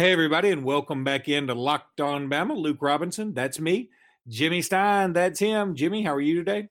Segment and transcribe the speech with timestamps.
[0.00, 2.56] Hey, everybody, and welcome back into Locked On Bama.
[2.56, 3.90] Luke Robinson, that's me.
[4.26, 5.74] Jimmy Stein, that's him.
[5.74, 6.68] Jimmy, how are you today?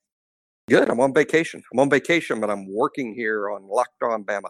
[0.67, 0.89] Good.
[0.89, 1.62] I'm on vacation.
[1.71, 4.50] I'm on vacation, but I'm working here on Locked On Bama.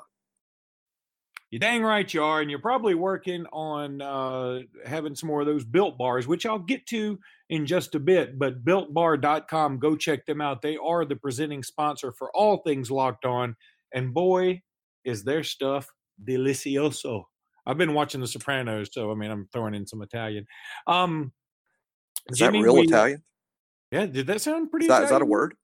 [1.52, 5.46] You dang right you are, and you're probably working on uh, having some more of
[5.46, 7.20] those built bars, which I'll get to
[7.50, 8.40] in just a bit.
[8.40, 10.62] But builtbar.com, go check them out.
[10.62, 13.58] They are the presenting sponsor for all things locked on.
[13.94, 14.62] And boy,
[15.04, 15.90] is their stuff
[16.26, 17.26] delicioso.
[17.66, 20.46] I've been watching The Sopranos, so I mean, I'm throwing in some Italian.
[20.88, 21.32] Um,
[22.30, 23.24] is Jimmy, that real we, Italian?
[23.92, 24.86] Yeah, did that sound pretty?
[24.86, 25.56] Is that, is that a word?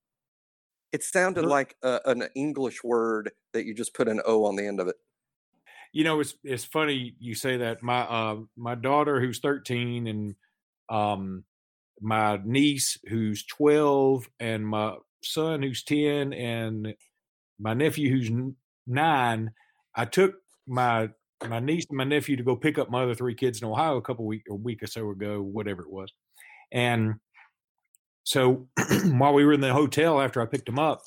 [0.91, 4.65] It sounded like a, an English word that you just put an O on the
[4.65, 4.95] end of it.
[5.91, 7.83] You know, it's it's funny you say that.
[7.83, 10.35] My uh, my daughter who's 13 and
[10.89, 11.43] um,
[12.01, 16.93] my niece who's 12 and my son who's 10 and
[17.59, 18.31] my nephew who's
[18.87, 19.51] nine.
[19.95, 20.35] I took
[20.67, 21.09] my
[21.47, 23.97] my niece and my nephew to go pick up my other three kids in Ohio
[23.97, 26.11] a couple week a week or so ago, whatever it was.
[26.71, 27.15] And
[28.23, 28.67] so
[29.05, 31.03] while we were in the hotel after I picked them up,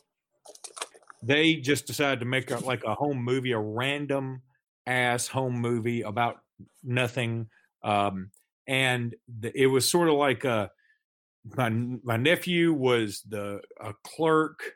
[1.23, 4.43] they just decided to make a, like a home movie, a random
[4.87, 6.37] ass home movie about
[6.85, 7.49] nothing.
[7.83, 8.31] Um,
[8.67, 10.71] and the, it was sort of like a
[11.57, 14.75] my my nephew was the a clerk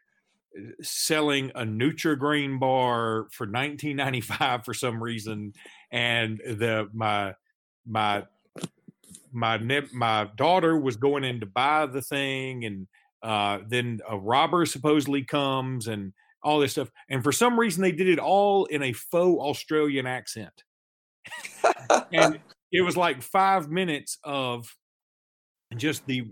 [0.83, 5.53] selling a Nutri-Grain bar for 1995 for some reason,
[5.91, 7.35] and the my
[7.87, 8.25] my
[9.33, 9.59] my
[9.93, 12.87] my daughter was going in to buy the thing, and
[13.23, 17.93] uh, then a robber supposedly comes and all this stuff, and for some reason they
[17.93, 20.65] did it all in a faux Australian accent,
[22.13, 22.39] and
[22.71, 24.75] it was like five minutes of
[25.77, 26.27] just the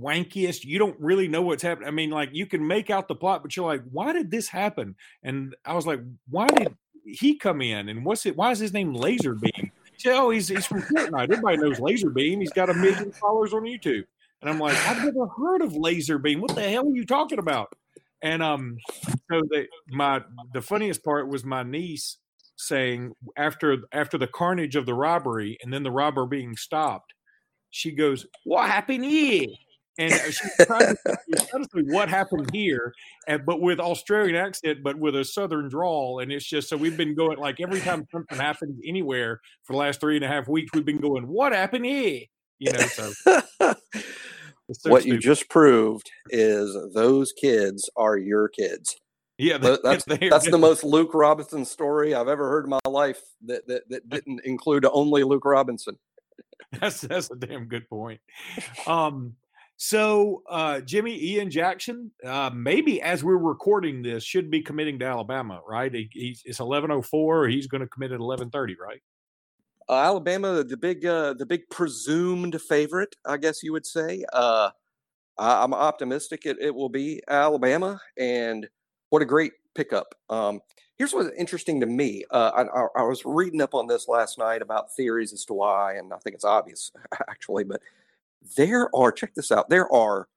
[0.00, 0.64] wankiest.
[0.64, 1.88] You don't really know what's happening.
[1.88, 4.48] I mean, like you can make out the plot, but you're like, why did this
[4.48, 4.96] happen?
[5.22, 7.88] And I was like, why did he come in?
[7.88, 8.36] And what's it?
[8.36, 9.72] Why is his name Lazarbeam?
[9.96, 11.24] He oh, he's he's from Fortnite.
[11.24, 12.40] Everybody knows Lazarbeam.
[12.40, 14.04] He's got a million followers on YouTube.
[14.40, 16.40] And I'm like, I've never heard of Lazarbeam.
[16.40, 17.72] What the hell are you talking about?
[18.22, 22.18] And um, so the my the funniest part was my niece
[22.56, 27.14] saying after after the carnage of the robbery and then the robber being stopped,
[27.70, 29.46] she goes, "What happened here?"
[29.98, 32.94] And she's trying to say what happened here,
[33.26, 36.20] and, but with Australian accent, but with a southern drawl.
[36.20, 39.78] And it's just so we've been going like every time something happens anywhere for the
[39.78, 42.22] last three and a half weeks, we've been going, "What happened here?"
[42.58, 43.12] You know, so.
[43.26, 43.74] so
[44.90, 45.06] what stupid.
[45.06, 48.96] you just proved is those kids are your kids.
[49.38, 53.20] Yeah, that's that's the most Luke Robinson story I've ever heard in my life.
[53.46, 55.96] That that, that didn't include only Luke Robinson.
[56.80, 58.20] That's that's a damn good point.
[58.86, 59.36] Um,
[59.80, 65.04] so, uh, Jimmy Ian Jackson, uh, maybe as we're recording this, should be committing to
[65.04, 65.94] Alabama, right?
[65.94, 67.46] He, he's it's eleven oh four.
[67.46, 69.00] He's going to commit at eleven thirty, right?
[69.88, 74.24] Uh, Alabama, the big, uh, the big presumed favorite, I guess you would say.
[74.32, 74.70] Uh,
[75.38, 78.68] I'm optimistic it, it will be Alabama, and
[79.10, 80.16] what a great pickup.
[80.28, 80.60] Um,
[80.96, 82.24] here's what's interesting to me.
[82.32, 85.94] Uh, I, I, was reading up on this last night about theories as to why,
[85.94, 86.90] and I think it's obvious
[87.30, 87.80] actually, but
[88.56, 90.28] there are, check this out, there are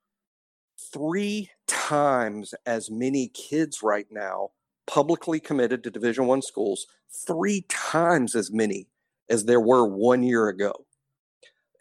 [0.93, 4.49] three times as many kids right now
[4.87, 8.87] publicly committed to Division One schools, three times as many
[9.29, 10.73] as there were one year ago.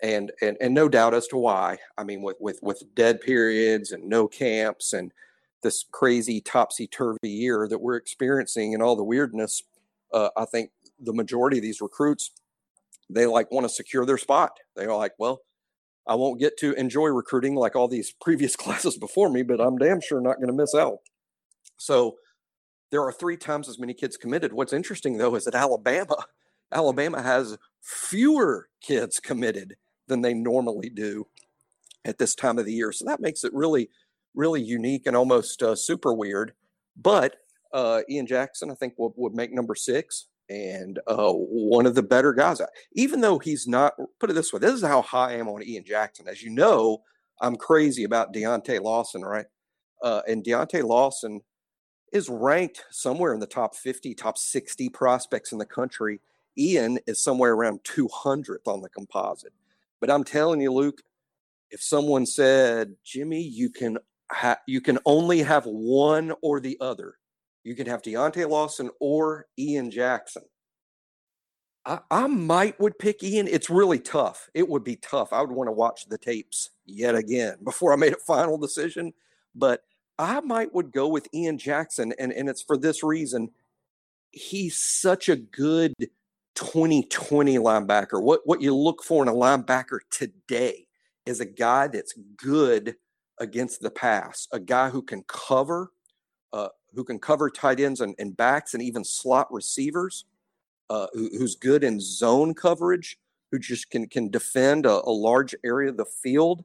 [0.02, 1.76] And, and and no doubt as to why.
[1.98, 5.12] I mean, with with with dead periods and no camps and
[5.62, 9.62] this crazy topsy turvy year that we're experiencing and all the weirdness,
[10.14, 12.30] uh, I think the majority of these recruits
[13.10, 14.52] they like want to secure their spot.
[14.76, 15.42] They're like, well,
[16.10, 19.78] I won't get to enjoy recruiting like all these previous classes before me, but I'm
[19.78, 20.98] damn sure not going to miss out.
[21.76, 22.16] So
[22.90, 24.52] there are three times as many kids committed.
[24.52, 26.16] What's interesting though is that Alabama,
[26.72, 29.76] Alabama has fewer kids committed
[30.08, 31.28] than they normally do
[32.04, 32.90] at this time of the year.
[32.90, 33.88] So that makes it really,
[34.34, 36.54] really unique and almost uh, super weird.
[36.96, 37.36] But
[37.72, 42.02] uh, Ian Jackson, I think, would, would make number six and uh, one of the
[42.02, 42.60] better guys.
[42.94, 45.62] Even though he's not, put it this way, this is how high I am on
[45.62, 46.26] Ian Jackson.
[46.28, 47.02] As you know,
[47.40, 49.46] I'm crazy about Deontae Lawson, right?
[50.02, 51.40] Uh, and Deontae Lawson
[52.12, 56.20] is ranked somewhere in the top 50, top 60 prospects in the country.
[56.58, 59.52] Ian is somewhere around 200th on the composite.
[60.00, 61.02] But I'm telling you, Luke,
[61.70, 63.98] if someone said, Jimmy, you can
[64.32, 67.14] ha- you can only have one or the other,
[67.64, 70.42] you can have Deontae Lawson or Ian Jackson.
[71.86, 73.48] I, I might would pick Ian.
[73.48, 74.48] It's really tough.
[74.54, 75.32] It would be tough.
[75.32, 79.12] I would want to watch the tapes yet again before I made a final decision.
[79.54, 79.82] But
[80.18, 83.50] I might would go with Ian Jackson, and, and it's for this reason.
[84.32, 85.94] He's such a good
[86.60, 90.86] 2020 linebacker, what, what you look for in a linebacker today
[91.24, 92.96] is a guy that's good
[93.38, 95.90] against the pass, a guy who can cover,
[96.52, 100.24] uh, who can cover tight ends and, and backs and even slot receivers,
[100.88, 103.18] uh, who, who's good in zone coverage,
[103.50, 106.64] who just can can defend a, a large area of the field.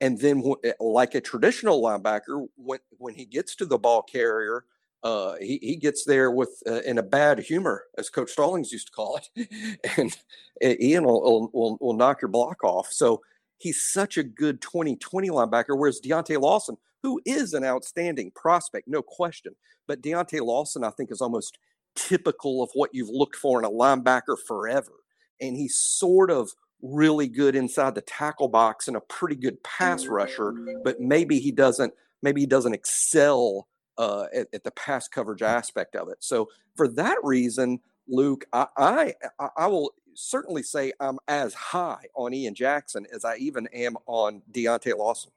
[0.00, 4.64] And then, eh, like a traditional linebacker, when when he gets to the ball carrier,
[5.02, 8.88] uh, he, he gets there with uh, in a bad humor, as Coach Stallings used
[8.88, 10.16] to call it, and
[10.62, 12.90] eh, Ian will, will, will knock your block off.
[12.90, 13.22] So
[13.58, 15.78] he's such a good 2020 linebacker.
[15.78, 19.54] Whereas Deontae Lawson, who is an outstanding prospect, no question,
[19.86, 21.58] but Deontae Lawson, I think, is almost
[21.94, 24.92] typical of what you've looked for in a linebacker forever.
[25.38, 30.06] And he's sort of really good inside the tackle box and a pretty good pass
[30.06, 31.92] rusher, but maybe he doesn't
[32.22, 33.68] maybe he doesn't excel
[33.98, 36.16] uh, at, at, the pass coverage aspect of it.
[36.20, 39.14] So for that reason, Luke, I, I,
[39.58, 44.40] I will certainly say I'm as high on Ian Jackson as I even am on
[44.50, 45.32] Deontae Lawson.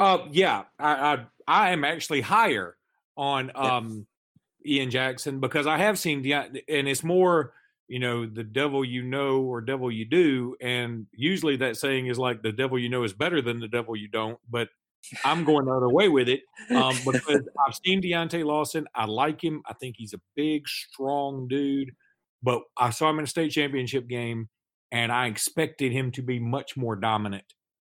[0.00, 2.76] Uh, yeah, I, I, I am actually higher
[3.16, 4.06] on um,
[4.64, 4.78] yeah.
[4.80, 7.52] Ian Jackson because I have seen Deont- and it's more
[7.86, 12.18] you know the devil you know or devil you do, and usually that saying is
[12.18, 14.68] like the devil you know is better than the devil you don't, but
[15.24, 18.86] I'm going the other way with it um, because I've seen Deontae Lawson.
[18.94, 19.62] I like him.
[19.66, 21.90] I think he's a big, strong dude.
[22.42, 24.48] But I saw him in a state championship game,
[24.92, 27.44] and I expected him to be much more dominant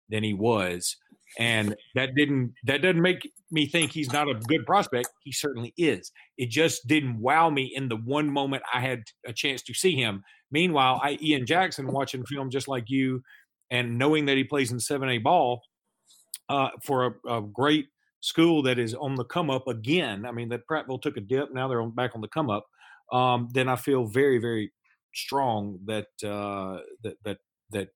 [0.09, 0.97] than he was.
[1.39, 5.09] And that didn't that doesn't make me think he's not a good prospect.
[5.25, 6.13] He certainly is.
[6.39, 9.97] It just didn't wow me in the one moment I had a chance to see
[9.97, 10.23] him.
[10.51, 13.23] Meanwhile, I Ian Jackson watching film just like you,
[13.71, 15.61] and knowing that he plays in seven A ball,
[16.49, 17.87] uh, for a, a, great
[18.21, 20.25] school that is on the come up again.
[20.27, 22.67] I mean, that Prattville took a dip, now they're on, back on the come up.
[23.13, 24.73] Um, then I feel very, very
[25.15, 27.39] strong that uh, that that
[27.71, 27.89] that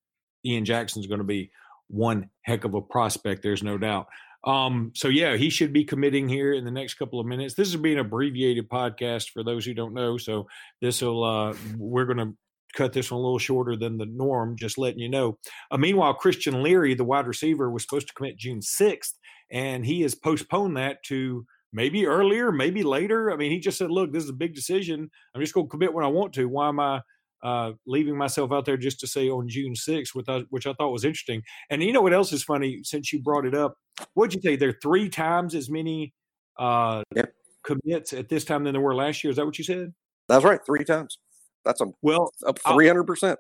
[0.45, 1.51] Ian Jackson's going to be
[1.89, 3.43] one heck of a prospect.
[3.43, 4.07] There's no doubt.
[4.45, 7.55] Um, so yeah, he should be committing here in the next couple of minutes.
[7.55, 10.17] This is being an abbreviated podcast for those who don't know.
[10.17, 10.47] So
[10.81, 12.37] this will uh, we're going to
[12.75, 15.39] cut this one a little shorter than the norm, just letting you know.
[15.71, 19.15] Uh, meanwhile, Christian Leary, the wide receiver, was supposed to commit June 6th,
[19.51, 23.31] and he has postponed that to maybe earlier, maybe later.
[23.31, 25.11] I mean, he just said, look, this is a big decision.
[25.35, 26.49] I'm just going to commit when I want to.
[26.49, 27.01] Why am I
[27.43, 30.73] uh, leaving myself out there just to say on June 6th, which I, which I
[30.73, 31.43] thought was interesting?
[31.71, 33.75] And you know what else is funny since you brought it up?
[34.15, 34.57] What'd you say?
[34.57, 36.15] There are three times as many
[36.59, 37.33] uh, yep.
[37.65, 39.31] commits at this time than there were last year.
[39.31, 39.93] Is that what you said?
[40.29, 40.61] That's right.
[40.65, 41.19] Three times.
[41.65, 43.39] That's a well up three hundred percent.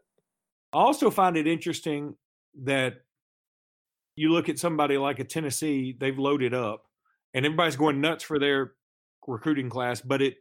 [0.72, 2.14] I also find it interesting
[2.64, 2.94] that
[4.16, 6.82] you look at somebody like a Tennessee, they've loaded up,
[7.34, 8.72] and everybody's going nuts for their
[9.26, 10.34] recruiting class, but it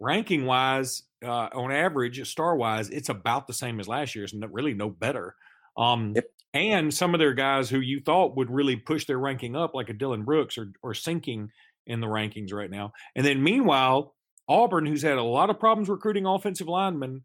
[0.00, 4.24] ranking wise, uh, on average, star wise, it's about the same as last year.
[4.24, 5.34] It's really no better.
[5.76, 6.26] Um, yep.
[6.54, 9.90] And some of their guys who you thought would really push their ranking up, like
[9.90, 11.50] a Dylan Brooks, or or sinking
[11.86, 12.92] in the rankings right now.
[13.14, 14.14] And then meanwhile,
[14.48, 17.22] Auburn, who's had a lot of problems recruiting offensive linemen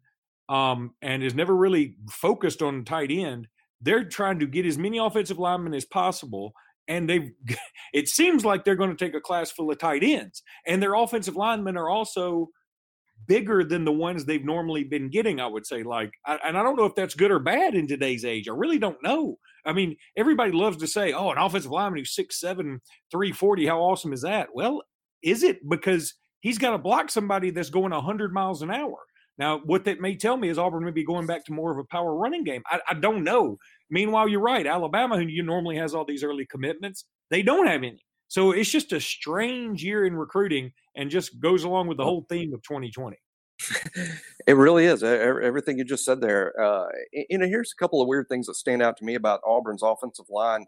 [0.48, 3.48] um, and is never really focused on tight end,
[3.80, 6.52] they're trying to get as many offensive linemen as possible.
[6.88, 7.30] And they've,
[7.92, 10.42] it seems like they're going to take a class full of tight ends.
[10.66, 12.50] And their offensive linemen are also
[13.26, 15.82] bigger than the ones they've normally been getting, I would say.
[15.82, 18.48] Like, I, and I don't know if that's good or bad in today's age.
[18.48, 19.38] I really don't know.
[19.64, 22.78] I mean, everybody loves to say, oh, an offensive lineman who's 6'7,
[23.10, 24.48] 340, how awesome is that?
[24.54, 24.82] Well,
[25.22, 25.68] is it?
[25.68, 28.98] Because he's got to block somebody that's going 100 miles an hour.
[29.38, 31.78] Now, what that may tell me is Auburn may be going back to more of
[31.78, 32.62] a power running game.
[32.66, 33.58] I, I don't know.
[33.90, 34.66] Meanwhile, you're right.
[34.66, 37.98] Alabama, who you normally has all these early commitments, they don't have any.
[38.32, 42.24] So it's just a strange year in recruiting and just goes along with the whole
[42.30, 43.18] theme of 2020.
[44.46, 45.02] it really is.
[45.02, 46.58] Everything you just said there.
[46.58, 49.42] Uh, you know, here's a couple of weird things that stand out to me about
[49.44, 50.64] Auburn's offensive line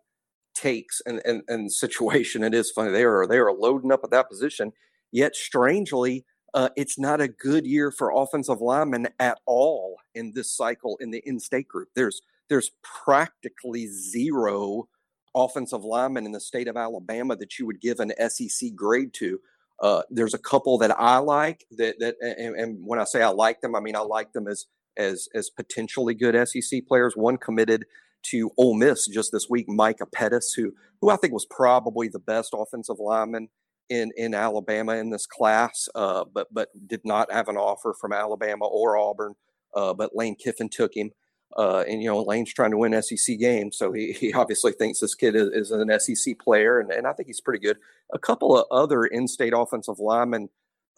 [0.55, 2.45] takes and, and, and situation.
[2.45, 2.91] It is funny.
[2.91, 4.71] They are they are loading up at that position.
[5.11, 10.55] Yet, strangely, uh, it's not a good year for offensive linemen at all in this
[10.55, 11.89] cycle in the in-state group.
[11.97, 14.87] There's there's practically zero
[15.35, 19.41] offensive linemen in the state of Alabama that you would give an SEC grade to.
[19.81, 23.29] Uh, there's a couple that I like that that and, and, when I say I
[23.29, 27.17] like them, I mean I like them as as as potentially good SEC players.
[27.17, 27.85] One committed
[28.25, 32.21] to Ole Miss just this week, Micah Pettus, who who I think was probably the
[32.21, 33.49] best offensive lineman
[33.89, 38.13] in in Alabama in this class, uh, but but did not have an offer from
[38.13, 39.35] Alabama or Auburn.
[39.75, 41.11] Uh, but Lane Kiffin took him,
[41.57, 45.01] uh, and you know Lane's trying to win SEC games, so he, he obviously thinks
[45.01, 47.79] this kid is, is an SEC player, and, and I think he's pretty good.
[48.13, 50.49] A couple of other in-state offensive linemen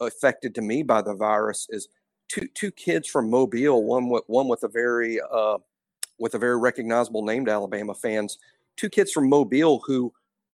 [0.00, 1.88] affected to me by the virus is
[2.28, 5.58] two two kids from Mobile, one with one with a very uh,
[6.18, 8.38] with a very recognizable name to Alabama fans.
[8.76, 10.12] Two kids from Mobile who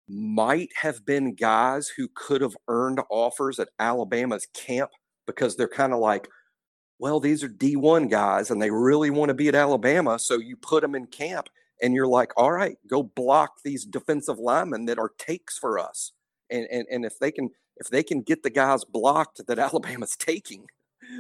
[0.09, 4.90] might have been guys who could have earned offers at Alabama's camp
[5.26, 6.28] because they're kind of like,
[7.02, 10.21] well, these are D1 guys and they really want to be at Alabama.
[10.21, 11.49] So you put them in camp
[11.82, 16.12] and you're like, all right, go block these defensive linemen that are takes for us.
[16.49, 20.16] And, and, and if they can if they can get the guys blocked that Alabama's
[20.16, 20.66] taking,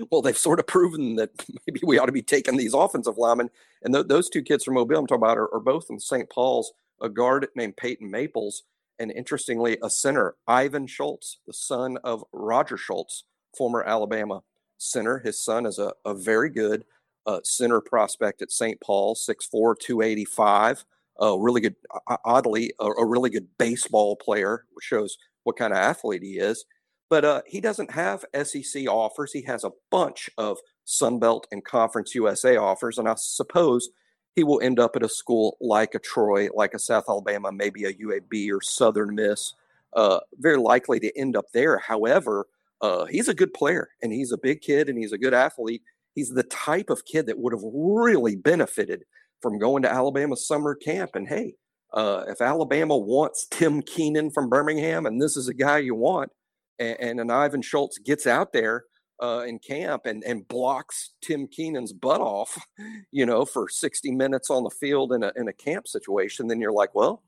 [0.08, 1.30] well, they've sort of proven that
[1.66, 3.50] maybe we ought to be taking these offensive linemen.
[3.82, 6.30] And th- those two kids from Mobile I'm talking about are, are both from St.
[6.30, 8.62] Paul's, a guard named Peyton Maples,
[9.00, 14.44] and interestingly, a center, Ivan Shultz, the son of Roger Shultz, former Alabama
[14.82, 15.18] center.
[15.18, 16.84] His son is a, a very good
[17.26, 18.80] uh, center prospect at St.
[18.80, 20.84] Paul, 6'4, 285.
[21.20, 21.76] Uh, really good,
[22.24, 26.64] oddly, a, a, really good baseball player, which shows what kind of athlete he is.
[27.10, 29.32] But uh, he doesn't have SEC offers.
[29.32, 32.98] He has a bunch of Sunbelt and Conference USA offers.
[32.98, 33.90] And I suppose
[34.34, 37.84] he will end up at a school like a Troy, like a South Alabama, maybe
[37.84, 39.54] a UAB or Southern Miss.
[39.92, 41.76] Uh, very likely to end up there.
[41.76, 42.46] However,
[42.82, 45.82] uh, he's a good player and he's a big kid and he's a good athlete.
[46.14, 49.04] He's the type of kid that would have really benefited
[49.40, 51.12] from going to Alabama summer camp.
[51.14, 51.54] And hey,
[51.94, 56.30] uh, if Alabama wants Tim Keenan from Birmingham, and this is a guy you want,
[56.78, 58.84] and, and an Ivan Shultz gets out there
[59.22, 62.58] uh, in camp and, and blocks Tim Keenan's butt off,
[63.12, 66.60] you know, for 60 minutes on the field in a, in a camp situation, then
[66.60, 67.22] you're like, well,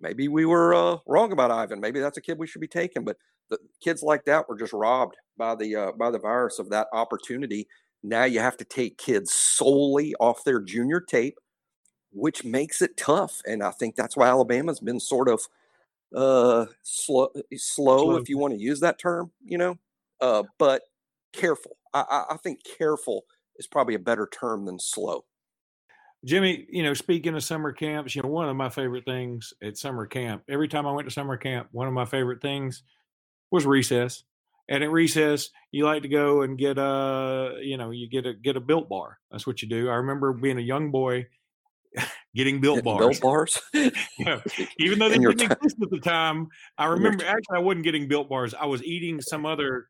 [0.00, 1.80] maybe we were uh, wrong about Ivan.
[1.80, 3.04] Maybe that's a kid we should be taking.
[3.04, 3.16] But
[3.48, 6.88] the kids like that were just robbed by the uh, by the virus of that
[6.92, 7.68] opportunity.
[8.02, 11.38] Now you have to take kids solely off their junior tape,
[12.12, 13.42] which makes it tough.
[13.46, 15.46] And I think that's why Alabama's been sort of
[16.14, 19.78] uh, slow, slow, if you want to use that term, you know.
[20.20, 20.82] Uh, but
[21.32, 21.76] careful.
[21.92, 23.24] I, I think careful
[23.56, 25.24] is probably a better term than slow.
[26.24, 29.78] Jimmy, you know, speaking of summer camps, you know, one of my favorite things at
[29.78, 32.82] summer camp, every time I went to summer camp, one of my favorite things
[33.50, 34.24] was recess.
[34.68, 38.34] And at recess, you like to go and get a, you know, you get a
[38.34, 39.18] get a built bar.
[39.30, 39.88] That's what you do.
[39.88, 41.26] I remember being a young boy
[42.36, 43.00] getting built bars.
[43.00, 43.60] Built bars.
[43.74, 46.48] Even though they didn't t- exist at the time,
[46.78, 48.54] I remember actually I wasn't getting built bars.
[48.54, 49.88] I was eating some other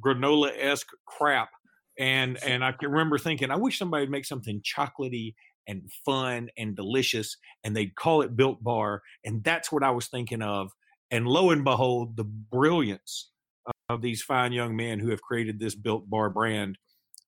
[0.00, 1.50] granola esque crap,
[1.98, 5.34] and and I can remember thinking, I wish somebody would make something chocolatey
[5.66, 10.08] and fun and delicious, and they'd call it built bar, and that's what I was
[10.08, 10.70] thinking of.
[11.10, 13.30] And lo and behold, the brilliance
[13.88, 16.78] of these fine young men who have created this built bar brand.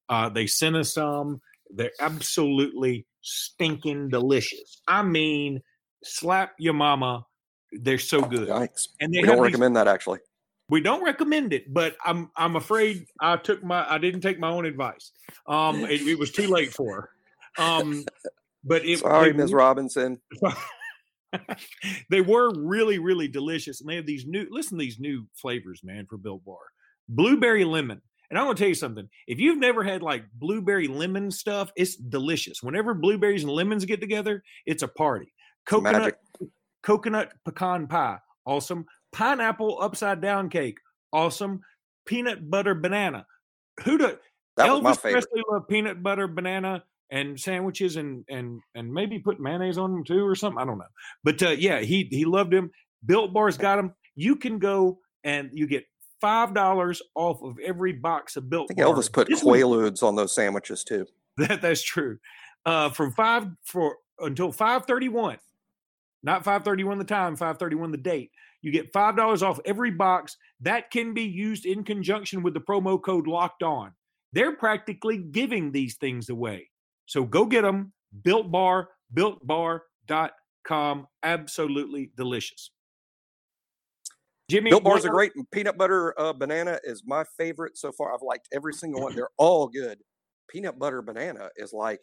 [0.09, 1.41] Uh, they sent us some.
[1.71, 4.81] They're absolutely stinking delicious.
[4.87, 5.61] I mean,
[6.05, 7.27] slap your mama.
[7.73, 8.49] They're so good.
[8.49, 8.89] Yikes.
[9.01, 10.21] And they we don't recommend that actually.
[10.69, 14.49] We don't recommend it, but I'm I'm afraid I took my I didn't take my
[14.49, 15.13] own advice.
[15.47, 17.11] Um, it, it was too late for her.
[17.59, 18.05] Um,
[18.65, 19.53] but it, sorry, Ms.
[19.53, 20.21] Robinson.
[22.11, 26.07] they were really really delicious, and they have these new listen these new flavors, man,
[26.09, 26.59] for Built Bar.
[27.09, 28.03] Blueberry lemon.
[28.29, 29.09] And I'm gonna tell you something.
[29.29, 32.63] If you've never had like blueberry lemon stuff, it's delicious.
[32.63, 35.33] Whenever blueberries and lemons get together, it's a party.
[35.67, 36.19] Coconut Magic.
[36.83, 38.87] coconut pecan pie, awesome.
[39.13, 40.79] Pineapple upside down cake,
[41.13, 41.61] awesome.
[42.05, 43.27] Peanut butter banana.
[43.85, 44.19] Who do
[44.57, 49.79] that Elvis Presley loved peanut butter banana and sandwiches and and and maybe put mayonnaise
[49.79, 50.61] on them too or something.
[50.61, 50.85] I don't know.
[51.25, 52.71] But uh, yeah, he he loved him.
[53.05, 53.93] Built Bar's got him.
[54.15, 55.85] You can go and you get
[56.21, 58.67] five dollars off of every box of Built.
[58.71, 58.95] I think Bar.
[58.95, 61.07] Elvis put Quaaludes on those sandwiches too.
[61.39, 62.17] That that's true.
[62.65, 65.37] Uh, from five for until five thirty one,
[66.23, 68.31] not five thirty one the time, five thirty one the date.
[68.63, 70.39] You get five dollars off every box.
[70.63, 73.93] That can be used in conjunction with the promo code Locked On.
[74.33, 76.71] They're practically giving these things away.
[77.07, 77.93] So go get them.
[78.23, 81.07] Built Bar, builtbar.com.
[81.23, 82.71] Absolutely delicious.
[84.49, 85.33] Jimmy, Built Bars are great.
[85.35, 88.15] And peanut butter uh, banana is my favorite so far.
[88.15, 89.15] I've liked every single one.
[89.15, 89.99] They're all good.
[90.49, 92.01] Peanut butter banana is like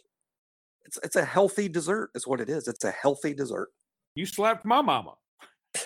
[0.85, 2.09] it's it's a healthy dessert.
[2.13, 2.67] Is what it is.
[2.67, 3.69] It's a healthy dessert.
[4.15, 5.13] You slapped my mama.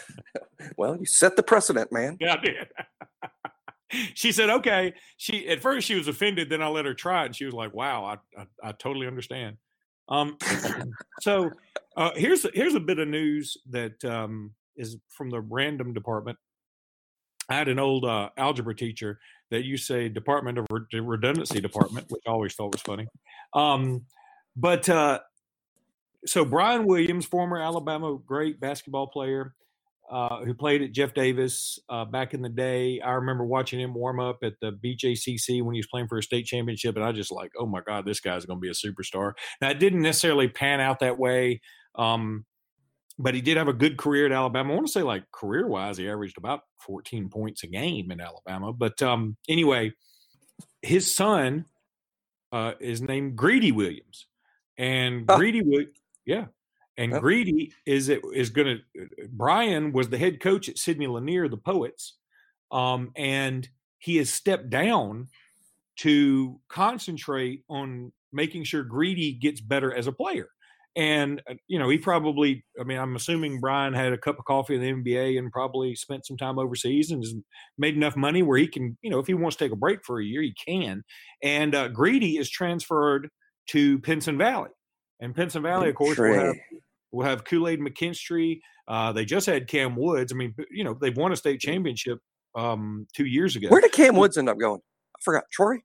[0.78, 2.18] well, you set the precedent, man.
[2.20, 2.68] Yeah, I did.
[4.14, 6.50] she said, "Okay." She at first she was offended.
[6.50, 9.08] Then I let her try it, and she was like, "Wow, I I, I totally
[9.08, 9.58] understand."
[10.10, 10.38] Um,
[11.22, 11.52] so
[11.96, 16.38] uh, here's here's a bit of news that um, is from the random department.
[17.50, 19.20] I had an old uh, algebra teacher
[19.52, 23.08] that you say Department of Redundancy Department, which I always thought was funny.
[23.54, 24.06] Um,
[24.58, 25.20] but uh,
[26.26, 29.54] so Brian Williams, former Alabama great basketball player,
[30.10, 33.02] uh, who played at Jeff Davis uh, back in the day.
[33.02, 36.24] I remember watching him warm up at the BJCC when he was playing for a
[36.24, 38.72] state championship, and I just like, oh my god, this guy's going to be a
[38.72, 39.34] superstar.
[39.62, 41.62] Now it didn't necessarily pan out that way,
[41.96, 42.46] um,
[43.20, 44.72] but he did have a good career at Alabama.
[44.72, 48.22] I want to say like career wise, he averaged about 14 points a game in
[48.22, 48.72] Alabama.
[48.72, 49.92] But um, anyway,
[50.82, 51.66] his son
[52.54, 54.28] uh, is named Greedy Williams,
[54.78, 55.36] and oh.
[55.36, 55.64] Greedy,
[56.26, 56.46] yeah,
[56.98, 57.20] and oh.
[57.20, 59.08] Greedy is it is going to.
[59.30, 62.18] Brian was the head coach at Sidney Lanier, the Poets,
[62.72, 63.68] um, and
[64.00, 65.28] he has stepped down
[65.98, 70.48] to concentrate on making sure Greedy gets better as a player.
[70.96, 72.66] And uh, you know, he probably.
[72.80, 75.94] I mean, I'm assuming Brian had a cup of coffee in the NBA and probably
[75.96, 77.36] spent some time overseas and has
[77.78, 80.04] made enough money where he can, you know, if he wants to take a break
[80.04, 81.04] for a year, he can.
[81.44, 83.30] And uh, Greedy is transferred
[83.68, 84.72] to Pinson Valley,
[85.20, 86.56] and Pinson Valley, of course, will have
[87.18, 88.60] We'll have Kool Aid McKinstry.
[88.88, 90.32] Uh, they just had Cam Woods.
[90.32, 92.20] I mean, you know, they've won a state championship
[92.56, 93.70] um, two years ago.
[93.70, 94.82] Where did Cam Woods end up going?
[95.16, 95.46] I forgot.
[95.52, 95.78] Troy.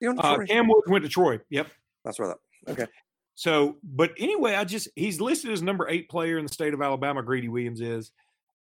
[0.00, 1.40] You know, uh, Cam Woods went to Troy.
[1.50, 1.66] Yep.
[2.04, 2.36] That's right.
[2.68, 2.86] Okay.
[3.34, 6.80] So, but anyway, I just he's listed as number eight player in the state of
[6.80, 7.24] Alabama.
[7.24, 8.12] Greedy Williams is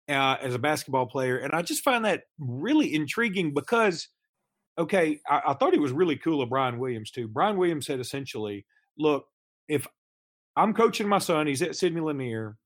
[0.07, 4.07] uh, as a basketball player, and I just find that really intriguing because,
[4.77, 7.27] okay, I, I thought he was really cool of Brian Williams too.
[7.27, 8.65] Brian Williams said essentially,
[8.97, 9.25] "Look,
[9.67, 9.85] if
[10.59, 11.47] I'm coaching my son.
[11.47, 12.57] He's at Sidney Lanier,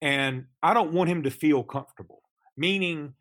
[0.00, 2.22] and I don't want him to feel comfortable.
[2.56, 3.12] Meaning,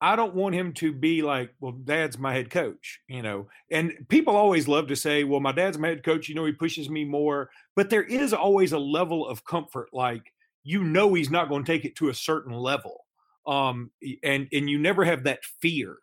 [0.00, 3.48] I don't want him to be like, well, dad's my head coach, you know.
[3.70, 6.52] And people always love to say, well, my dad's my head coach, you know, he
[6.52, 7.50] pushes me more.
[7.76, 11.70] But there is always a level of comfort, like you know he's not going to
[11.70, 13.04] take it to a certain level.
[13.46, 13.90] Um,
[14.22, 15.98] and and you never have that fear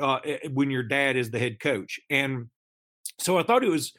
[0.00, 0.18] uh,
[0.52, 2.00] when your dad is the head coach.
[2.10, 2.48] And
[3.18, 3.92] so I thought it was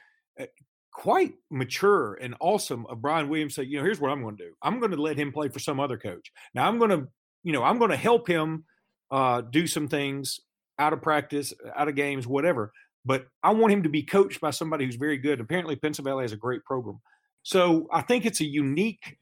[0.98, 4.46] quite mature and awesome of Brian Williams say, you know, here's what I'm going to
[4.46, 4.54] do.
[4.64, 6.32] I'm going to let him play for some other coach.
[6.56, 7.08] Now I'm going to,
[7.44, 8.66] you know, I'm going to help him
[9.12, 10.40] uh, do some things
[10.80, 12.74] out of practice, out of games, whatever.
[13.06, 15.40] But I want him to be coached by somebody who's very good.
[15.40, 17.00] Apparently, Pinson Valley has a great program.
[17.44, 19.18] So I think it's a unique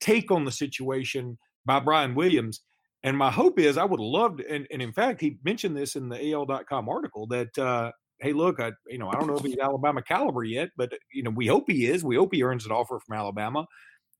[0.00, 2.60] take on the situation by Brian Williams.
[3.04, 5.94] And my hope is I would love to, and, and in fact, he mentioned this
[5.94, 9.44] in the AL.com article that uh, hey, look, I you know I don't know if
[9.44, 12.04] he's Alabama caliber yet, but you know we hope he is.
[12.04, 13.66] We hope he earns an offer from Alabama,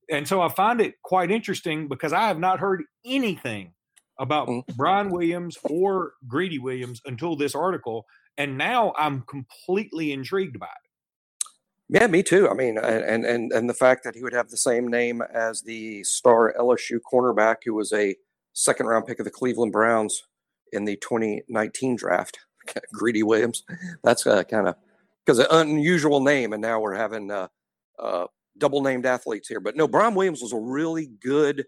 [0.09, 3.73] and so I find it quite interesting because I have not heard anything
[4.19, 4.63] about mm.
[4.75, 8.05] Brian Williams or Greedy Williams until this article,
[8.37, 10.91] and now I'm completely intrigued by it.
[11.89, 12.49] Yeah, me too.
[12.49, 15.61] I mean, and and and the fact that he would have the same name as
[15.61, 18.15] the star LSU cornerback who was a
[18.53, 20.23] second round pick of the Cleveland Browns
[20.71, 22.39] in the 2019 draft.
[22.93, 23.63] Greedy Williams.
[24.03, 24.75] That's uh, kind of
[25.25, 27.47] because an unusual name, and now we're having uh,
[27.99, 29.59] uh, double named athletes here.
[29.59, 31.65] But no, Brian Williams was a really good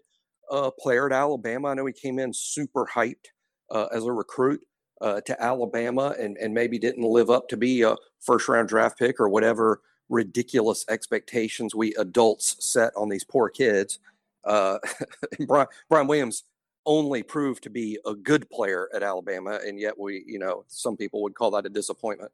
[0.50, 1.68] uh, player at Alabama.
[1.68, 3.26] I know he came in super hyped
[3.70, 4.60] uh, as a recruit
[5.00, 8.98] uh, to Alabama, and and maybe didn't live up to be a first round draft
[8.98, 9.80] pick or whatever
[10.10, 13.98] ridiculous expectations we adults set on these poor kids.
[15.46, 16.44] Brian, Brian Williams
[16.86, 20.96] only proved to be a good player at Alabama, and yet we, you know, some
[20.96, 22.32] people would call that a disappointment.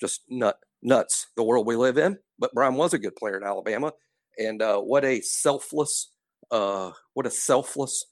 [0.00, 2.18] Just nut nuts, the world we live in.
[2.38, 3.92] But Brian was a good player at Alabama,
[4.38, 6.10] and uh, what a selfless,
[6.50, 8.06] uh, what a selfless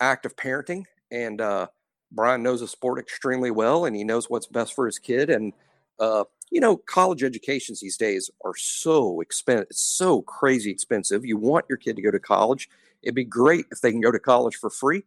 [0.00, 0.84] act of parenting.
[1.10, 1.68] And uh,
[2.12, 5.30] Brian knows the sport extremely well, and he knows what's best for his kid.
[5.30, 5.52] And
[5.98, 11.24] uh, you know, college educations these days are so expensive, so crazy expensive.
[11.24, 12.68] You want your kid to go to college
[13.04, 15.02] It'd be great if they can go to college for free.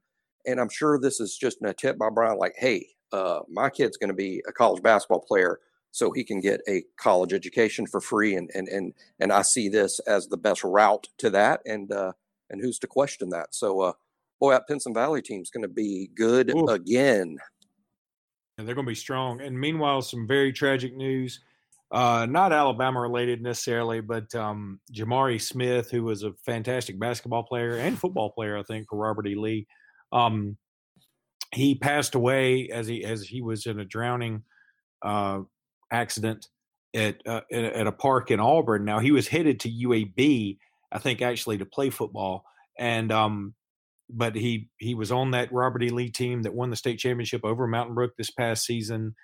[0.45, 3.97] And I'm sure this is just a tip by Brian, like, hey, uh, my kid's
[3.97, 5.59] going to be a college basketball player,
[5.91, 8.35] so he can get a college education for free.
[8.35, 11.61] And and and and I see this as the best route to that.
[11.65, 12.13] And uh,
[12.49, 13.53] and who's to question that?
[13.53, 13.93] So, uh,
[14.39, 16.67] boy, that Pinson Valley team's going to be good Ooh.
[16.67, 17.37] again.
[18.57, 19.41] And they're going to be strong.
[19.41, 21.41] And meanwhile, some very tragic news
[21.91, 27.77] uh, not Alabama related necessarily, but um, Jamari Smith, who was a fantastic basketball player
[27.77, 29.35] and football player, I think, for Robert E.
[29.35, 29.67] Lee.
[30.11, 30.57] Um,
[31.53, 34.43] he passed away as he as he was in a drowning
[35.01, 35.41] uh,
[35.91, 36.47] accident
[36.93, 38.83] at, uh, at a park in Auburn.
[38.83, 40.57] Now he was headed to UAB,
[40.91, 42.43] I think, actually to play football,
[42.77, 43.53] and um,
[44.09, 45.89] but he he was on that Robert E.
[45.89, 49.15] Lee team that won the state championship over Mountain Brook this past season.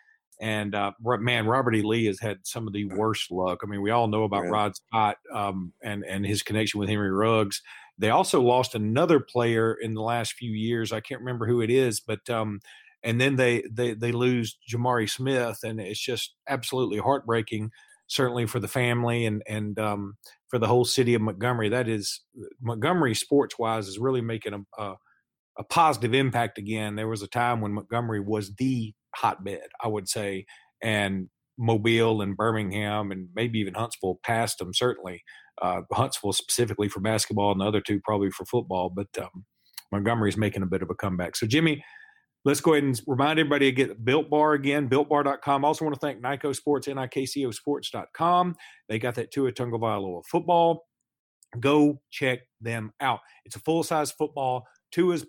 [0.41, 1.82] And uh, man, Robert E.
[1.82, 3.60] Lee has had some of the worst luck.
[3.63, 7.12] I mean, we all know about Rod Scott um, and and his connection with Henry
[7.12, 7.62] Ruggs.
[7.98, 10.91] They also lost another player in the last few years.
[10.91, 12.60] I can't remember who it is, but um,
[13.04, 17.72] and then they they they lose Jamari Smith, and it's just absolutely heartbreaking.
[18.08, 20.15] certainly for the family and and um,
[20.50, 21.69] for the whole city of Montgomery.
[21.69, 22.22] That is
[22.62, 24.96] Montgomery sports wise is really making a, a
[25.58, 26.96] a positive impact again.
[26.96, 30.45] There was a time when Montgomery was the hotbed, I would say,
[30.82, 35.23] and Mobile and Birmingham and maybe even Huntsville passed them certainly.
[35.62, 38.89] Uh, Huntsville specifically for basketball, and the other two probably for football.
[38.89, 39.45] But um,
[39.91, 41.36] Montgomery is making a bit of a comeback.
[41.36, 41.84] So Jimmy,
[42.43, 45.63] let's go ahead and remind everybody to get Built Bar again, builtbar.com.
[45.63, 48.56] Also want to thank Nikco Sports, N-I-K-C-O Sports.com.
[48.89, 50.86] They got that Tua Tagovailoa football.
[51.60, 53.19] Go check them out.
[53.45, 54.65] It's a full-size football.
[54.91, 55.26] Tua's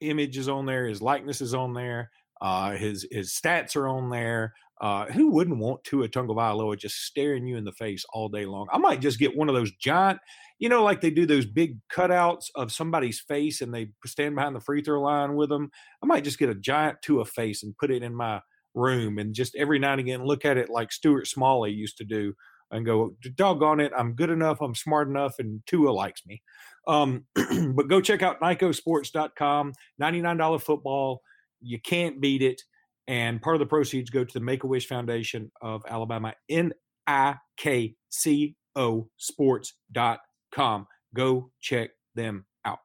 [0.00, 0.86] image is on there.
[0.86, 2.10] His likeness is on there.
[2.40, 4.54] Uh, his his stats are on there.
[4.80, 8.66] Uh, who wouldn't want Tua Tagovailoa just staring you in the face all day long?
[8.72, 10.18] I might just get one of those giant,
[10.58, 14.56] you know, like they do those big cutouts of somebody's face and they stand behind
[14.56, 15.70] the free throw line with them.
[16.02, 18.40] I might just get a giant Tua face and put it in my
[18.74, 22.04] room and just every now and again look at it like Stuart Smalley used to
[22.04, 22.34] do
[22.70, 26.42] and go, doggone it, I'm good enough, I'm smart enough, and Tua likes me.
[26.88, 27.24] Um,
[27.74, 31.22] but go check out NikcoSports.com, $99 football.
[31.64, 32.60] You can't beat it.
[33.06, 36.72] And part of the proceeds go to the Make a Wish Foundation of Alabama, N
[37.06, 40.86] I K C O sports.com.
[41.14, 42.78] Go check them out.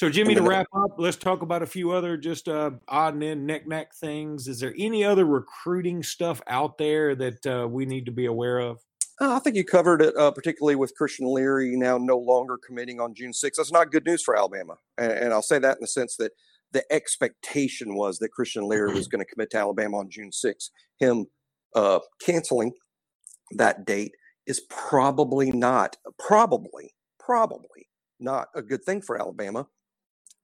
[0.00, 3.24] So, Jimmy, to wrap up, let's talk about a few other just uh, odd and
[3.24, 4.46] end neck neck things.
[4.46, 8.60] Is there any other recruiting stuff out there that uh, we need to be aware
[8.60, 8.78] of?
[9.20, 13.00] Uh, I think you covered it, uh, particularly with Christian Leary now no longer committing
[13.00, 13.56] on June 6th.
[13.56, 14.76] That's not good news for Alabama.
[14.96, 16.30] And, and I'll say that in the sense that
[16.72, 20.70] the expectation was that Christian Leary was going to commit to Alabama on June 6th.
[20.98, 21.26] Him
[21.74, 22.72] uh, canceling
[23.52, 24.12] that date
[24.46, 27.88] is probably not, probably, probably
[28.20, 29.66] not a good thing for Alabama.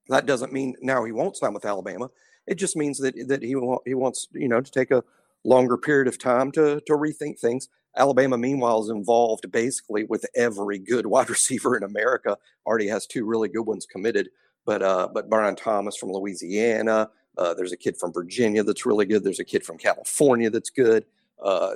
[0.09, 2.11] That doesn't mean now he won't sign with Alabama.
[2.47, 3.57] It just means that that he
[3.87, 5.03] he wants you know to take a
[5.45, 7.69] longer period of time to to rethink things.
[7.97, 12.37] Alabama, meanwhile, is involved basically with every good wide receiver in America.
[12.67, 14.29] Already has two really good ones committed,
[14.65, 17.11] but uh, but Brian Thomas from Louisiana.
[17.37, 19.25] Uh, there's a kid from Virginia that's really good.
[19.25, 21.05] There's a kid from California that's good.
[21.43, 21.73] Uh,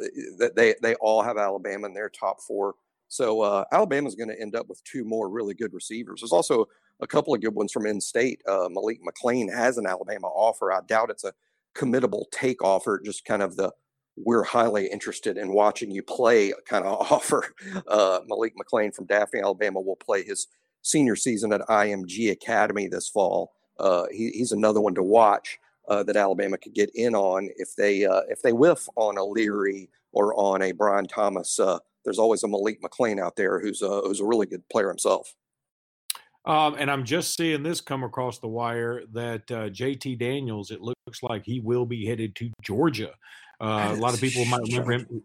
[0.54, 2.74] they they all have Alabama in their top four.
[3.08, 6.20] So uh, Alabama's going to end up with two more really good receivers.
[6.20, 6.66] There's also
[7.00, 8.42] a couple of good ones from in-state.
[8.46, 10.72] Uh, Malik McClain has an Alabama offer.
[10.72, 11.32] I doubt it's a
[11.74, 13.00] committable take offer.
[13.04, 13.72] Just kind of the
[14.24, 17.54] we're highly interested in watching you play kind of offer.
[17.86, 20.48] Uh, Malik McClain from Daphne, Alabama, will play his
[20.82, 23.52] senior season at IMG Academy this fall.
[23.78, 27.74] Uh, he, he's another one to watch uh, that Alabama could get in on if
[27.76, 31.58] they uh, if they whiff on a Leary or on a Brian Thomas.
[31.58, 34.88] Uh, there's always a Malik McClain out there who's a, who's a really good player
[34.88, 35.34] himself.
[36.44, 40.80] Um, and I'm just seeing this come across the wire that uh, JT Daniels, it
[40.80, 43.12] looks like he will be headed to Georgia.
[43.60, 45.22] Uh, a lot of people might remember him.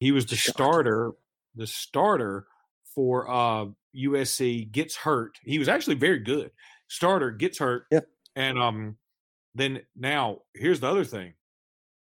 [0.00, 1.12] He was the starter,
[1.54, 2.46] the starter
[2.94, 4.70] for uh, USC.
[4.70, 5.38] Gets hurt.
[5.42, 6.50] He was actually very good.
[6.88, 7.86] Starter gets hurt.
[7.90, 8.00] Yeah.
[8.36, 8.96] And um,
[9.54, 11.34] then now here's the other thing.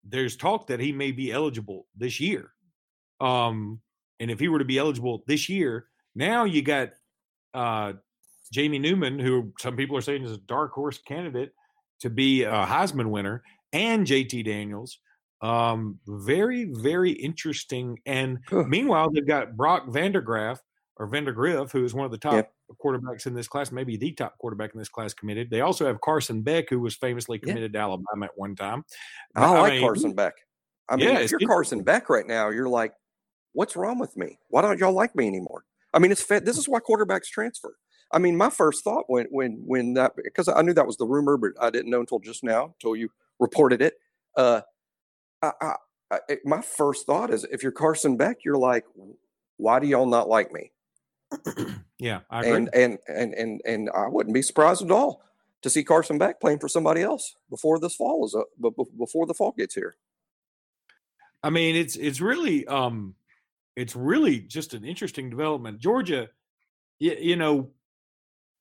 [0.05, 2.51] There's talk that he may be eligible this year.
[3.20, 3.81] Um,
[4.20, 6.90] and if he were to be eligible this year, now you got
[7.55, 7.94] uh,
[8.53, 11.53] Jamie Newman, who some people are saying is a dark horse candidate
[12.01, 13.42] to be a Heisman winner,
[13.73, 14.99] and JT Daniels.
[15.40, 17.99] Um, very, very interesting.
[18.07, 20.59] And meanwhile, they've got Brock Vandergraff
[20.96, 22.52] or Vandagriff, who is one of the top yep.
[22.83, 25.50] quarterbacks in this class, maybe the top quarterback in this class committed.
[25.50, 28.85] They also have Carson Beck, who was famously committed to Alabama at one time.
[29.35, 30.35] I, I like mean, Carson Beck.
[30.88, 32.94] I mean, yeah, if you're Carson Beck right now, you're like,
[33.52, 34.38] what's wrong with me?
[34.48, 35.64] Why don't y'all like me anymore?
[35.92, 37.76] I mean, it's this is why quarterbacks transfer.
[38.12, 41.07] I mean, my first thought when when when that because I knew that was the
[41.07, 43.09] rumor, but I didn't know until just now, until you
[43.40, 43.94] reported it.
[44.37, 44.61] Uh,
[45.42, 45.74] I, I,
[46.12, 48.85] I, my first thought is if you're Carson Beck, you're like,
[49.57, 50.70] why do y'all not like me?
[51.99, 55.23] yeah, and and and and and I wouldn't be surprised at all
[55.62, 59.27] to see Carson Beck playing for somebody else before this fall is up, but before
[59.27, 59.97] the fall gets here.
[61.42, 63.14] I mean, it's it's really um,
[63.77, 65.79] it's really just an interesting development.
[65.79, 66.29] Georgia,
[66.99, 67.70] you, you know,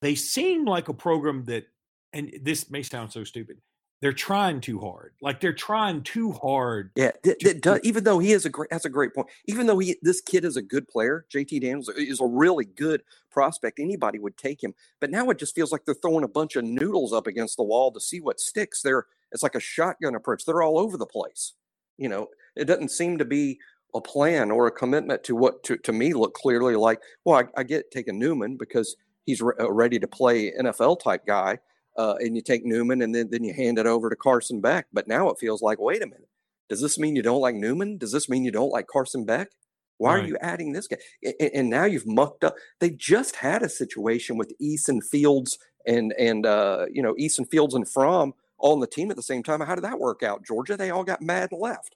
[0.01, 1.65] they seem like a program that,
[2.11, 3.59] and this may sound so stupid,
[4.03, 5.13] they're trying too hard.
[5.21, 6.91] Like they're trying too hard.
[6.93, 9.29] Yeah, to, does, even though he is a great, that's a great point.
[9.45, 13.03] Even though he, this kid is a good player, JT Daniels is a really good
[13.31, 13.79] prospect.
[13.79, 14.73] Anybody would take him.
[14.99, 17.63] But now it just feels like they're throwing a bunch of noodles up against the
[17.63, 18.81] wall to see what sticks.
[18.81, 20.43] They're, it's like a shotgun approach.
[20.43, 21.53] They're all over the place.
[21.97, 23.57] You know, it doesn't seem to be
[23.95, 26.99] a plan or a commitment to what to, to me look clearly like.
[27.23, 31.25] Well, I, I get taking Newman because he's re- uh, ready to play NFL type
[31.25, 31.59] guy.
[31.95, 34.87] Uh, and you take Newman and then, then you hand it over to Carson Beck.
[34.91, 36.27] But now it feels like, wait a minute,
[36.69, 37.97] Does this mean you don't like Newman?
[37.97, 39.49] Does this mean you don't like Carson Beck?
[39.97, 40.23] Why right.
[40.23, 40.97] are you adding this guy?
[41.23, 42.55] And, and, now you've mucked up.
[42.79, 47.75] They just had a situation with Eason Fields and and uh, you know Eason Fields
[47.75, 49.61] and Fromm all on the team at the same time.
[49.61, 50.77] How did that work out, Georgia?
[50.77, 51.95] They all got mad and left.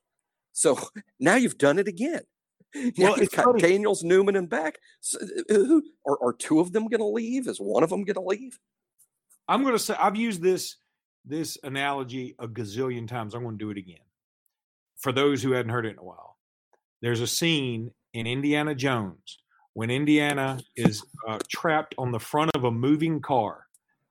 [0.54, 0.78] So
[1.20, 2.22] now you've done it again.
[2.98, 3.62] Now well, got funny.
[3.62, 4.78] Daniels, Newman, and Beck.
[5.00, 5.18] So,
[5.50, 7.48] uh, who, are, are two of them going to leave?
[7.48, 8.60] Is one of them going to leave?
[9.48, 10.78] I'm going to say I've used this
[11.26, 13.34] this analogy a gazillion times.
[13.34, 13.98] I'm going to do it again.
[14.98, 16.38] For those who hadn't heard it in a while,
[17.02, 19.40] there's a scene in Indiana Jones
[19.74, 23.66] when Indiana is uh, trapped on the front of a moving car,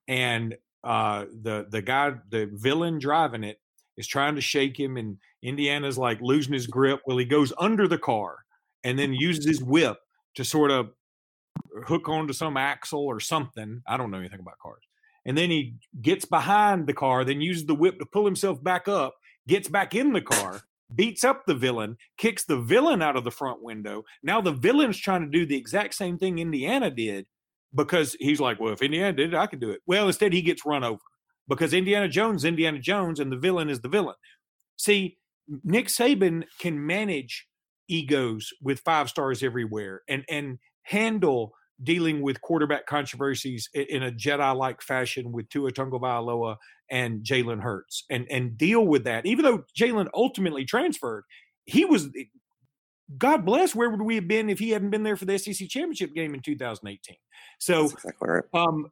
[0.07, 3.59] and uh, the the guy, the villain driving it,
[3.97, 7.01] is trying to shake him, and Indiana's like losing his grip.
[7.07, 8.37] Well, he goes under the car
[8.85, 9.99] and then uses his whip
[10.37, 10.91] to sort of
[11.87, 13.83] hook onto some axle or something.
[13.89, 14.83] I don't know anything about cars.
[15.27, 18.89] And then he gets behind the car, then uses the whip to pull himself back
[18.89, 19.17] up,
[19.49, 20.63] gets back in the car,
[20.95, 24.05] beats up the villain, kicks the villain out of the front window.
[24.23, 27.27] Now the villain's trying to do the exact same thing Indiana did
[27.75, 29.81] because he's like, well, if Indiana did it, I can do it.
[29.87, 31.03] Well, instead he gets run over
[31.49, 34.15] because Indiana Jones, Indiana Jones, and the villain is the villain.
[34.77, 35.19] See,
[35.65, 37.47] Nick Saban can manage
[37.89, 44.83] egos with five stars everywhere and and handle dealing with quarterback controversies in a Jedi-like
[44.83, 46.57] fashion with Tua Tagovailoa
[46.91, 49.27] and Jalen Hurts, and and deal with that.
[49.27, 51.25] Even though Jalen ultimately transferred,
[51.65, 52.09] he was.
[53.19, 53.73] God bless.
[53.73, 56.35] Where would we have been if he hadn't been there for the SEC championship game
[56.35, 57.17] in 2018?
[57.61, 58.43] So, exactly right.
[58.53, 58.91] um,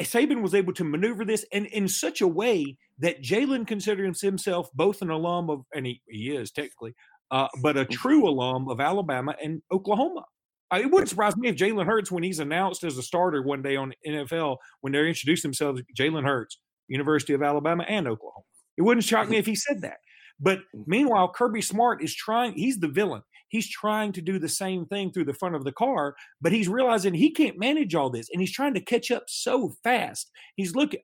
[0.00, 4.70] Saban was able to maneuver this and in such a way that Jalen considers himself
[4.74, 6.94] both an alum of, and he, he is technically,
[7.30, 7.90] uh, but a mm.
[7.90, 10.24] true alum of Alabama and Oklahoma.
[10.72, 13.76] It wouldn't surprise me if Jalen Hurts, when he's announced as a starter one day
[13.76, 16.58] on NFL, when they're introducing themselves, Jalen Hurts,
[16.88, 18.44] University of Alabama and Oklahoma.
[18.76, 19.98] It wouldn't shock me if he said that.
[20.40, 20.84] But mm.
[20.86, 23.22] meanwhile, Kirby Smart is trying, he's the villain.
[23.48, 26.68] He's trying to do the same thing through the front of the car, but he's
[26.68, 30.30] realizing he can't manage all this and he's trying to catch up so fast.
[30.56, 31.00] He's looking.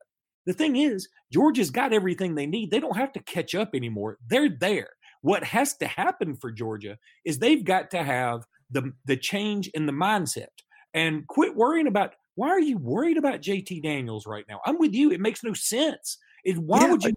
[0.47, 2.71] The thing is, Georgia's got everything they need.
[2.71, 4.17] They don't have to catch up anymore.
[4.27, 4.89] They're there.
[5.21, 9.85] What has to happen for Georgia is they've got to have the the change in
[9.85, 10.47] the mindset
[10.93, 14.61] and quit worrying about why are you worried about JT Daniels right now?
[14.65, 15.11] I'm with you.
[15.11, 16.17] It makes no sense.
[16.45, 17.13] It, why yeah, would you?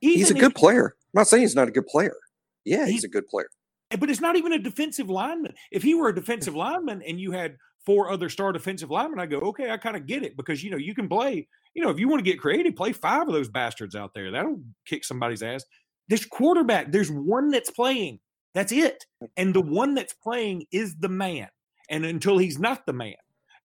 [0.00, 0.96] he's a good player.
[1.14, 2.16] I'm not saying he's not a good player.
[2.64, 3.48] Yeah, he's, he's a good player.
[3.90, 5.52] Eh, but it's not even a defensive lineman.
[5.70, 9.26] If he were a defensive lineman and you had four other star defensive linemen, I
[9.26, 11.46] go, okay, I kind of get it because you know you can play.
[11.74, 14.30] You know, if you want to get creative, play five of those bastards out there.
[14.30, 15.64] That'll kick somebody's ass.
[16.08, 18.18] This quarterback, there's one that's playing.
[18.54, 19.04] That's it.
[19.36, 21.48] And the one that's playing is the man.
[21.90, 23.14] And until he's not the man.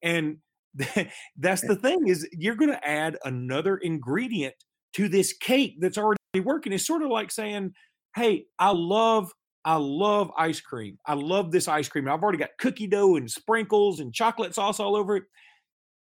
[0.01, 0.37] And
[1.37, 4.55] that's the thing is you're going to add another ingredient
[4.93, 6.73] to this cake that's already working.
[6.73, 7.73] It's sort of like saying,
[8.15, 9.31] "Hey, I love
[9.65, 10.97] I love ice cream.
[11.05, 12.07] I love this ice cream.
[12.09, 15.23] I've already got cookie dough and sprinkles and chocolate sauce all over it.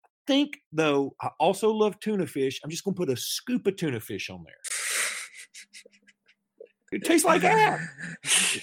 [0.06, 2.60] I think though, I also love tuna fish.
[2.64, 4.54] I'm just going to put a scoop of tuna fish on there.
[6.91, 7.80] It tastes like that.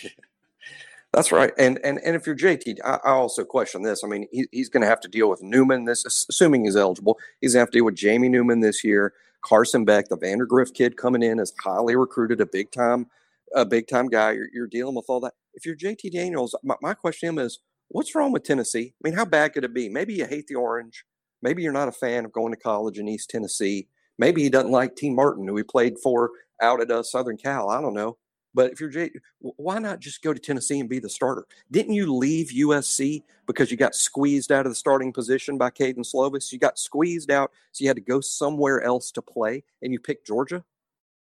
[1.12, 1.52] That's right.
[1.58, 4.04] And and and if you're JT, I, I also question this.
[4.04, 7.18] I mean, he, he's going to have to deal with Newman this, assuming he's eligible.
[7.40, 9.14] He's going to have to deal with Jamie Newman this year.
[9.42, 13.06] Carson Beck, the Vandagriff kid coming in is highly recruited, a big time,
[13.54, 14.32] a big time guy.
[14.32, 15.34] You're, you're dealing with all that.
[15.54, 18.92] If you're JT Daniels, my, my question to him is, what's wrong with Tennessee?
[18.92, 19.88] I mean, how bad could it be?
[19.88, 21.04] Maybe you hate the orange.
[21.42, 23.88] Maybe you're not a fan of going to college in East Tennessee.
[24.18, 26.30] Maybe he doesn't like Tee Martin, who he played for
[26.61, 27.69] out at uh, Southern Cal.
[27.69, 28.16] I don't know.
[28.57, 31.47] But if you're Jay, why not just go to Tennessee and be the starter?
[31.71, 36.05] Didn't you leave USC because you got squeezed out of the starting position by Kedon
[36.05, 36.51] Slovis?
[36.51, 40.01] You got squeezed out, so you had to go somewhere else to play, and you
[40.01, 40.64] picked Georgia.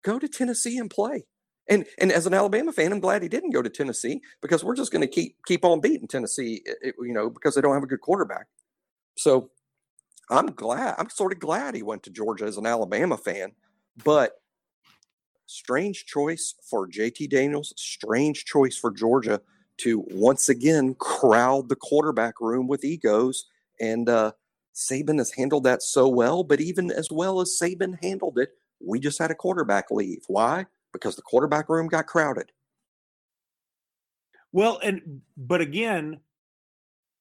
[0.02, 1.26] Go to Tennessee and play.
[1.68, 4.74] And and as an Alabama fan, I'm glad he didn't go to Tennessee because we're
[4.74, 7.88] just going to keep keep on beating Tennessee, you know, because they don't have a
[7.88, 8.46] good quarterback.
[9.18, 9.50] So
[10.30, 10.94] I'm glad.
[10.96, 13.52] I'm sort of glad he went to Georgia as an Alabama fan,
[14.02, 14.40] but
[15.48, 19.40] strange choice for JT Daniels, strange choice for Georgia
[19.78, 23.46] to once again crowd the quarterback room with egos.
[23.80, 24.32] And uh,
[24.74, 28.50] Saban has handled that so well, but even as well as Saban handled it,
[28.84, 30.22] we just had a quarterback leave.
[30.28, 30.66] Why?
[30.92, 32.52] Because the quarterback room got crowded.
[34.52, 36.20] Well, and but again,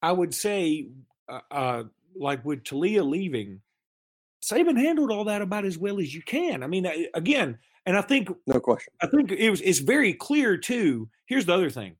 [0.01, 0.89] I would say,
[1.27, 1.83] uh, uh,
[2.15, 3.61] like with Taulia leaving,
[4.41, 6.63] Saban handled all that about as well as you can.
[6.63, 8.93] I mean, again, and I think no question.
[9.01, 11.09] I think it was it's very clear too.
[11.25, 11.95] Here's the other thing.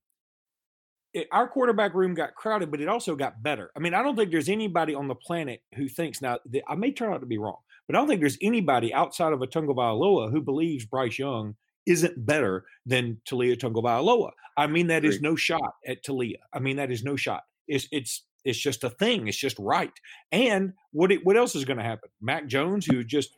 [1.13, 3.71] It, our quarterback room got crowded, but it also got better.
[3.75, 6.39] I mean, I don't think there's anybody on the planet who thinks now.
[6.45, 9.31] that I may turn out to be wrong, but I don't think there's anybody outside
[9.31, 14.31] of a Tagovailoa who believes Bryce Young isn't better than Taulia Tagovailoa.
[14.57, 16.39] I mean, that is no shot at Taulia.
[16.53, 17.43] I mean, that is no shot.
[17.69, 19.27] It's it's it's just a thing.
[19.29, 19.91] It's just right.
[20.33, 22.09] And what it, what else is going to happen?
[22.21, 23.37] Mac Jones, who just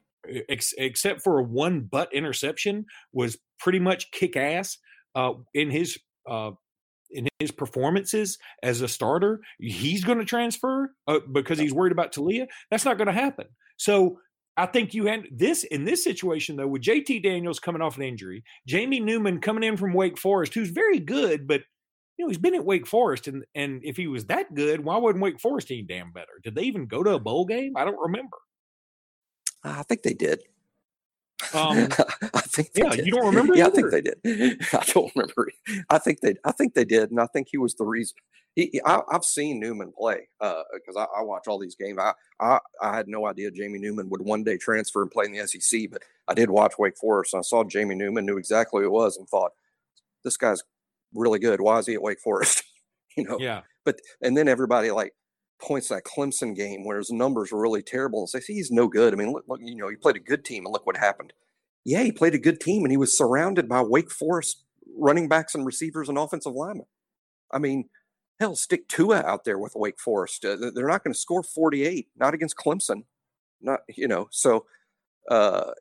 [0.49, 4.77] ex, except for a one butt interception, was pretty much kick ass
[5.15, 5.97] uh, in his
[6.29, 6.51] uh,
[7.11, 9.41] in his performances as a starter.
[9.59, 12.47] He's going to transfer uh, because he's worried about Taulia.
[12.69, 13.47] That's not going to happen.
[13.77, 14.19] So
[14.57, 18.03] I think you had this in this situation though with JT Daniels coming off an
[18.03, 21.61] injury, Jamie Newman coming in from Wake Forest, who's very good, but
[22.17, 24.97] you know he's been at Wake Forest, and and if he was that good, why
[24.97, 26.41] wouldn't Wake Forest any damn better?
[26.43, 27.77] Did they even go to a bowl game?
[27.77, 28.37] I don't remember.
[29.63, 30.43] I think they did.
[31.53, 31.87] Um,
[32.33, 33.05] I think yeah, did.
[33.05, 33.55] you don't remember?
[33.55, 33.87] Yeah, either?
[33.87, 34.67] I think they did.
[34.73, 35.49] I don't remember.
[35.89, 36.35] I think they.
[36.43, 38.17] I think they did, and I think he was the reason.
[38.55, 41.99] He, I, have seen Newman play because uh, I, I, watch all these games.
[41.99, 45.31] I, I, I had no idea Jamie Newman would one day transfer and play in
[45.31, 47.33] the SEC, but I did watch Wake Forest.
[47.33, 49.51] And I saw Jamie Newman, knew exactly who it was, and thought,
[50.23, 50.63] "This guy's
[51.13, 51.61] really good.
[51.61, 52.63] Why is he at Wake Forest?"
[53.17, 53.37] you know.
[53.39, 53.61] Yeah.
[53.85, 55.13] But and then everybody like
[55.59, 58.87] points that Clemson game where his numbers were really terrible and say, "See, he's no
[58.87, 60.97] good." I mean, look, look, you know, he played a good team, and look what
[60.97, 61.33] happened.
[61.85, 64.63] Yeah, he played a good team, and he was surrounded by Wake Forest
[64.97, 66.87] running backs and receivers and offensive linemen.
[67.51, 67.89] I mean,
[68.39, 70.45] hell, stick Tua out there with Wake Forest.
[70.45, 73.03] Uh, they're not going to score 48, not against Clemson.
[73.61, 74.65] Not, you know, so,
[75.29, 75.71] uh,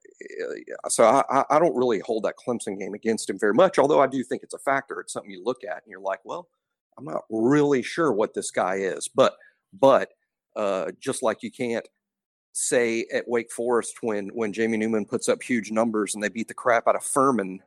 [0.89, 4.09] so I, I don't really hold that Clemson game against him very much, although I
[4.09, 5.01] do think it's a factor.
[5.01, 6.49] It's something you look at and you're like, well,
[6.99, 9.37] I'm not really sure what this guy is, but,
[9.73, 10.11] but,
[10.57, 11.87] uh, just like you can't
[12.53, 16.49] say at Wake Forest when, when Jamie Newman puts up huge numbers and they beat
[16.49, 17.63] the crap out of Furman,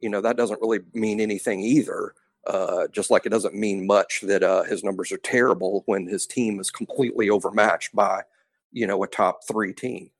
[0.00, 2.14] you know, that doesn't really mean anything either.
[2.46, 6.28] Uh, just like it doesn't mean much that uh, his numbers are terrible when his
[6.28, 8.22] team is completely overmatched by,
[8.70, 10.10] you know, a top three team.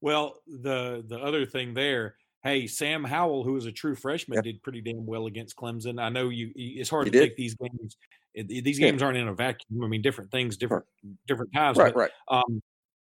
[0.00, 4.44] Well, the the other thing there, hey, Sam Howell, who is a true freshman, Yep.
[4.44, 6.00] did pretty damn well against Clemson.
[6.00, 6.52] I know you.
[6.54, 7.24] It's hard He to did.
[7.28, 7.96] take these games.
[8.36, 8.90] It- These Yeah.
[8.90, 9.82] games aren't in a vacuum.
[9.82, 10.84] I mean, different things, different
[11.26, 11.78] different times.
[11.78, 12.10] Right, but, right.
[12.28, 12.62] Um,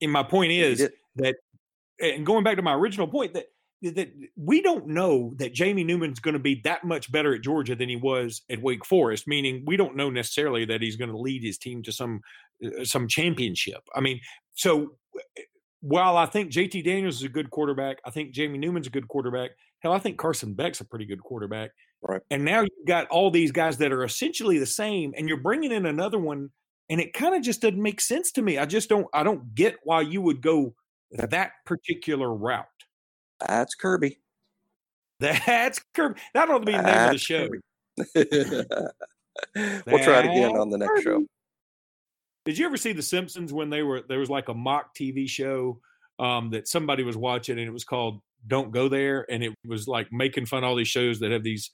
[0.01, 1.35] and my point is that,
[1.99, 3.47] and going back to my original point, that
[3.83, 7.75] that we don't know that Jamie Newman's going to be that much better at Georgia
[7.75, 9.27] than he was at Wake Forest.
[9.27, 12.21] Meaning, we don't know necessarily that he's going to lead his team to some
[12.65, 13.83] uh, some championship.
[13.93, 14.19] I mean,
[14.55, 15.41] so uh,
[15.81, 19.07] while I think JT Daniels is a good quarterback, I think Jamie Newman's a good
[19.07, 19.51] quarterback.
[19.79, 21.69] Hell, I think Carson Beck's a pretty good quarterback.
[22.01, 22.21] Right.
[22.29, 25.71] And now you've got all these guys that are essentially the same, and you're bringing
[25.71, 26.51] in another one,
[26.89, 28.57] and it kind of just doesn't make sense to me.
[28.57, 29.07] I just don't.
[29.13, 30.75] I don't get why you would go
[31.11, 32.65] that particular route.
[33.45, 34.19] That's Kirby.
[35.19, 36.19] That's Kirby.
[36.33, 37.49] That ought to be the name of the show.
[39.55, 41.23] We'll try it again on the next show.
[42.45, 45.27] Did you ever see The Simpsons when they were there was like a mock TV
[45.27, 45.79] show
[46.19, 49.87] um, that somebody was watching and it was called Don't Go There and it was
[49.87, 51.71] like making fun of all these shows that have these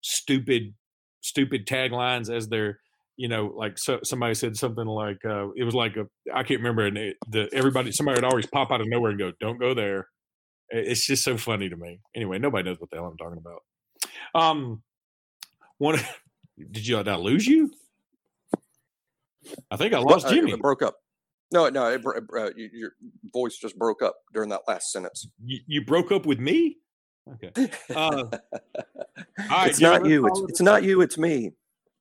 [0.00, 0.74] stupid
[1.20, 2.78] stupid taglines as their
[3.16, 6.60] you know like so, somebody said something like uh, it was like a I can't
[6.60, 9.58] remember and it, the everybody somebody would always pop out of nowhere and go Don't
[9.58, 10.08] go there.
[10.68, 12.00] It's just so funny to me.
[12.14, 13.62] Anyway, nobody knows what the hell I'm talking about.
[14.34, 14.82] Um,
[15.78, 15.98] one
[16.70, 17.70] did you did I lose you?
[19.70, 20.52] I think I lost Uh, Jimmy.
[20.52, 20.96] It broke up.
[21.52, 22.92] No, no, it, uh, your
[23.32, 25.28] voice just broke up during that last sentence.
[25.44, 26.78] You, you broke up with me?
[27.34, 27.70] Okay.
[27.94, 28.24] Uh,
[29.50, 30.26] right, it's not you.
[30.26, 31.00] It's it's not you.
[31.00, 31.52] It's me.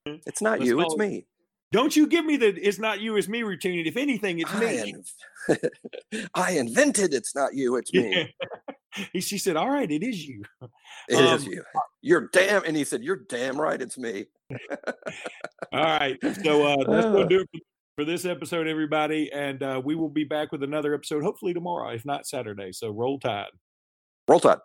[0.05, 0.79] It's not Let's you.
[0.81, 1.25] It's it- me.
[1.71, 3.85] don't you give me the it's not you, it's me routine.
[3.85, 4.95] If anything, it's I, me.
[5.49, 5.57] in-
[6.35, 7.13] I invented.
[7.13, 7.75] It's not you.
[7.77, 8.33] It's me.
[9.11, 10.41] He- she said, All right, it is you.
[11.09, 11.63] It is Um, you.
[12.01, 12.63] You're damn.
[12.63, 13.81] And he said, "You're damn right.
[13.81, 14.25] It's me."
[15.73, 16.17] All right.
[16.43, 17.59] So uh, that's going to do it for,
[17.97, 19.29] for this episode, everybody.
[19.33, 22.71] And uh, we will be back with another episode, hopefully tomorrow, if not Saturday.
[22.71, 23.47] So roll tide.
[24.29, 24.59] Roll Tide.